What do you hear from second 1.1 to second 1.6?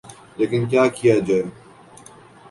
جائے۔